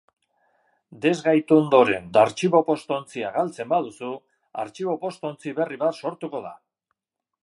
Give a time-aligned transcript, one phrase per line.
[1.01, 4.09] Desgaitu ondoren artxibo-postontzia gaitzen baduzu,
[4.65, 6.55] artxibo-postontzi berri bat sortuko da